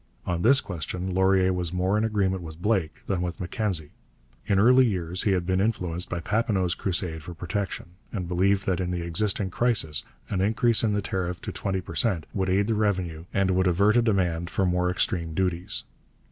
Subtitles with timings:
[0.25, 3.91] On this question Laurier was more in agreement with Blake than with Mackenzie.
[4.47, 8.79] In early years he had been influenced by Papineau's crusade for protection, and believed that
[8.79, 12.65] in the existing crisis an increase in the tariff to twenty per cent would aid
[12.65, 15.83] the revenue and would avert a demand for more extreme duties.